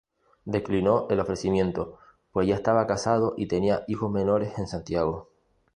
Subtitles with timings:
[0.45, 1.99] Declinó el ofrecimiento
[2.31, 5.29] pues ya estaba casado y tenía hijos menores en Santiago.